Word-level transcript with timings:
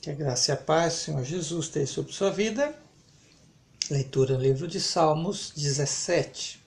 Que 0.00 0.08
a 0.08 0.14
graça 0.14 0.50
e 0.50 0.54
a 0.54 0.56
paz 0.56 0.94
do 0.94 0.98
Senhor 0.98 1.24
Jesus 1.24 1.66
esteja 1.66 1.92
sobre 1.92 2.14
sua 2.14 2.30
vida. 2.30 2.74
Leitura 3.90 4.34
no 4.34 4.42
livro 4.42 4.66
de 4.66 4.80
Salmos 4.80 5.52
17. 5.54 6.58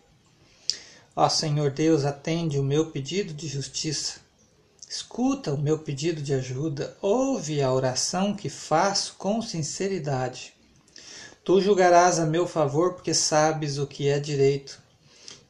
Ó 1.16 1.28
Senhor 1.28 1.72
Deus, 1.72 2.06
atende 2.06 2.60
o 2.60 2.64
meu 2.64 2.92
pedido 2.92 3.34
de 3.34 3.48
justiça. 3.48 4.20
Escuta 4.88 5.52
o 5.52 5.58
meu 5.58 5.80
pedido 5.80 6.22
de 6.22 6.32
ajuda. 6.32 6.96
Ouve 7.02 7.60
a 7.60 7.74
oração 7.74 8.36
que 8.36 8.50
faço 8.50 9.16
com 9.18 9.42
sinceridade. 9.42 10.54
Tu 11.44 11.60
julgarás 11.60 12.20
a 12.20 12.28
meu 12.28 12.46
favor 12.46 12.94
porque 12.94 13.16
sabes 13.16 13.80
o 13.80 13.88
que 13.88 14.10
é 14.10 14.20
direito. 14.20 14.80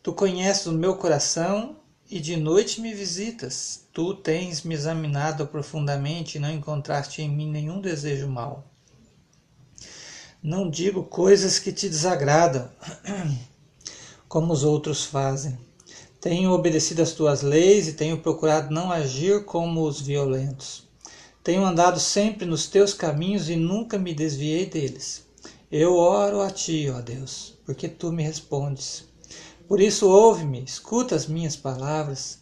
Tu 0.01 0.13
conheces 0.13 0.67
o 0.67 0.71
meu 0.71 0.95
coração 0.95 1.75
e 2.13 2.19
de 2.19 2.37
noite 2.37 2.79
me 2.79 2.93
visitas. 2.93 3.87
Tu 3.91 4.13
tens 4.13 4.61
me 4.61 4.75
examinado 4.75 5.47
profundamente 5.47 6.37
e 6.37 6.39
não 6.39 6.51
encontraste 6.51 7.23
em 7.23 7.27
mim 7.27 7.49
nenhum 7.49 7.81
desejo 7.81 8.27
mau. 8.27 8.63
Não 10.41 10.69
digo 10.69 11.05
coisas 11.05 11.57
que 11.57 11.71
te 11.71 11.89
desagradam, 11.89 12.69
como 14.29 14.53
os 14.53 14.63
outros 14.63 15.03
fazem. 15.03 15.57
Tenho 16.21 16.51
obedecido 16.51 17.01
às 17.01 17.13
tuas 17.13 17.41
leis 17.41 17.87
e 17.87 17.93
tenho 17.93 18.19
procurado 18.19 18.71
não 18.71 18.91
agir 18.91 19.43
como 19.45 19.81
os 19.81 19.99
violentos. 19.99 20.83
Tenho 21.43 21.65
andado 21.65 21.99
sempre 21.99 22.45
nos 22.45 22.67
teus 22.67 22.93
caminhos 22.93 23.49
e 23.49 23.55
nunca 23.55 23.97
me 23.97 24.13
desviei 24.13 24.67
deles. 24.67 25.25
Eu 25.71 25.95
oro 25.95 26.41
a 26.41 26.51
ti, 26.51 26.87
ó 26.95 27.01
Deus, 27.01 27.57
porque 27.65 27.89
tu 27.89 28.11
me 28.11 28.21
respondes. 28.21 29.11
Por 29.67 29.79
isso, 29.79 30.09
ouve-me, 30.09 30.63
escuta 30.63 31.15
as 31.15 31.27
minhas 31.27 31.55
palavras. 31.55 32.39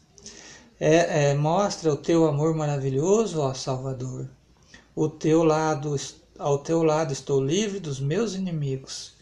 É, 0.79 1.29
é, 1.29 1.33
mostra 1.35 1.93
o 1.93 1.97
teu 1.97 2.25
amor 2.27 2.55
maravilhoso, 2.55 3.39
ó 3.39 3.53
Salvador. 3.53 4.27
O 4.95 5.07
teu 5.07 5.43
lado, 5.43 5.95
ao 6.37 6.57
teu 6.57 6.81
lado 6.83 7.13
estou 7.13 7.43
livre 7.43 7.79
dos 7.79 7.99
meus 7.99 8.33
inimigos. 8.33 9.13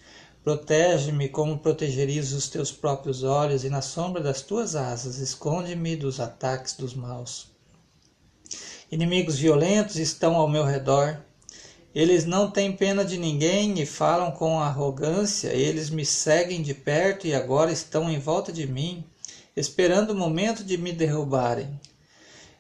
Protege-me 0.44 1.28
como 1.28 1.60
protegerias 1.60 2.32
os 2.32 2.48
teus 2.48 2.72
próprios 2.72 3.24
olhos, 3.24 3.66
e 3.66 3.70
na 3.70 3.82
sombra 3.82 4.24
das 4.24 4.42
tuas 4.42 4.76
asas 4.76 5.18
esconde-me 5.18 5.96
dos 5.98 6.20
ataques 6.20 6.76
dos 6.76 6.96
maus. 6.96 7.52
Inimigos 8.90 9.38
violentos 9.38 9.98
estão 9.98 10.36
ao 10.36 10.48
meu 10.48 10.64
redor, 10.64 11.24
eles 12.00 12.24
não 12.24 12.50
têm 12.50 12.72
pena 12.72 13.04
de 13.04 13.18
ninguém 13.18 13.78
e 13.82 13.86
falam 13.86 14.32
com 14.32 14.58
arrogância. 14.58 15.50
Eles 15.50 15.90
me 15.90 16.06
seguem 16.06 16.62
de 16.62 16.74
perto 16.74 17.28
e 17.28 17.36
agora 17.36 17.74
estão 17.74 18.10
em 18.10 18.18
volta 18.18 18.54
de 18.54 18.66
mim, 18.66 19.04
esperando 19.54 20.12
o 20.12 20.16
momento 20.16 20.64
de 20.64 20.78
me 20.78 20.94
derrubarem. 20.94 21.78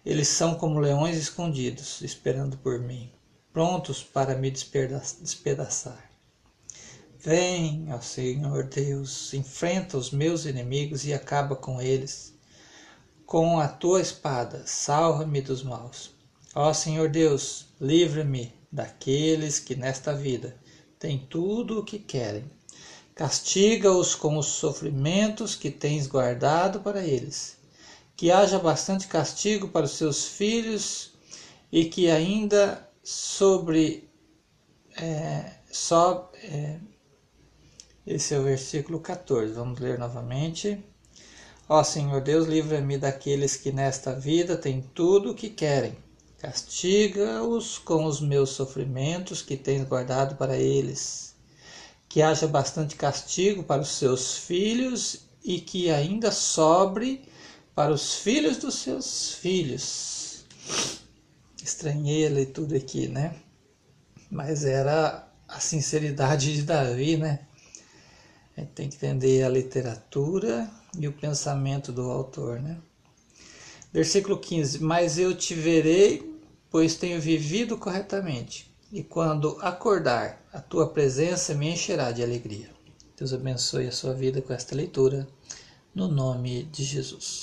Eles 0.05 0.27
são 0.27 0.55
como 0.55 0.77
leões 0.77 1.15
escondidos, 1.15 2.01
esperando 2.01 2.57
por 2.57 2.79
mim, 2.81 3.09
prontos 3.53 4.03
para 4.03 4.35
me 4.35 4.51
despedaçar. 4.51 6.11
Vem, 7.17 7.87
ó 7.93 8.01
Senhor 8.01 8.65
Deus, 8.65 9.33
enfrenta 9.33 9.97
os 9.97 10.11
meus 10.11 10.43
inimigos 10.43 11.05
e 11.05 11.13
acaba 11.13 11.55
com 11.55 11.81
eles. 11.81 12.33
Com 13.25 13.57
a 13.57 13.69
tua 13.69 14.01
espada, 14.01 14.63
salva-me 14.65 15.41
dos 15.41 15.63
maus. 15.63 16.11
Ó 16.53 16.73
Senhor 16.73 17.07
Deus, 17.07 17.67
livra-me 17.79 18.58
daqueles 18.71 19.59
que 19.59 19.75
nesta 19.75 20.13
vida 20.13 20.55
têm 20.97 21.17
tudo 21.17 21.79
o 21.79 21.83
que 21.83 21.97
querem. 21.97 22.49
Castiga-os 23.15 24.15
com 24.15 24.37
os 24.37 24.45
sofrimentos 24.45 25.55
que 25.55 25.69
tens 25.69 26.07
guardado 26.07 26.79
para 26.79 27.05
eles. 27.05 27.57
Que 28.15 28.31
haja 28.31 28.59
bastante 28.59 29.07
castigo 29.07 29.69
para 29.69 29.85
os 29.85 29.91
seus 29.91 30.25
filhos 30.25 31.13
e 31.71 31.85
que 31.85 32.09
ainda 32.09 32.87
sobre. 33.03 34.09
É, 34.95 35.53
só, 35.71 36.31
é, 36.35 36.79
esse 38.05 38.33
é 38.33 38.39
o 38.39 38.43
versículo 38.43 38.99
14. 38.99 39.53
Vamos 39.53 39.79
ler 39.79 39.97
novamente. 39.97 40.83
Ó 41.67 41.83
Senhor 41.83 42.21
Deus, 42.21 42.47
livra-me 42.47 42.97
daqueles 42.97 43.55
que 43.55 43.71
nesta 43.71 44.13
vida 44.13 44.57
têm 44.57 44.81
tudo 44.81 45.31
o 45.31 45.35
que 45.35 45.49
querem 45.49 45.95
Castiga-os 46.39 47.77
com 47.77 48.05
os 48.05 48.21
meus 48.21 48.51
sofrimentos 48.51 49.41
que 49.41 49.57
tens 49.57 49.85
guardado 49.85 50.35
para 50.35 50.57
eles. 50.57 51.35
Que 52.07 52.21
haja 52.21 52.47
bastante 52.47 52.95
castigo 52.95 53.61
para 53.61 53.81
os 53.81 53.89
seus 53.89 54.37
filhos 54.37 55.27
e 55.43 55.59
que 55.59 55.91
ainda 55.91 56.31
sobre 56.31 57.23
para 57.75 57.91
os 57.91 58.15
filhos 58.15 58.57
dos 58.57 58.75
seus 58.75 59.33
filhos. 59.33 60.45
Estranhei 61.61 62.25
a 62.25 62.29
leitura 62.29 62.77
aqui, 62.77 63.09
né? 63.09 63.35
Mas 64.31 64.63
era 64.63 65.27
a 65.45 65.59
sinceridade 65.59 66.53
de 66.55 66.61
Davi, 66.61 67.17
né? 67.17 67.47
A 68.55 68.61
gente 68.61 68.71
tem 68.71 68.89
que 68.89 68.95
entender 68.95 69.43
a 69.43 69.49
literatura 69.49 70.71
e 70.97 71.05
o 71.05 71.13
pensamento 71.13 71.91
do 71.91 72.09
autor, 72.09 72.61
né? 72.61 72.77
Versículo 73.91 74.37
15: 74.37 74.83
Mas 74.83 75.17
eu 75.17 75.35
te 75.35 75.53
verei 75.53 76.29
pois 76.69 76.95
tenho 76.95 77.19
vivido 77.19 77.77
corretamente, 77.77 78.71
e 78.91 79.03
quando 79.03 79.57
acordar, 79.61 80.45
a 80.53 80.59
tua 80.59 80.89
presença 80.89 81.53
me 81.53 81.69
encherá 81.69 82.11
de 82.11 82.23
alegria. 82.23 82.69
Deus 83.17 83.33
abençoe 83.33 83.87
a 83.87 83.91
sua 83.91 84.13
vida 84.13 84.41
com 84.41 84.53
esta 84.53 84.75
leitura, 84.75 85.27
no 85.93 86.07
nome 86.07 86.63
de 86.63 86.83
Jesus. 86.83 87.37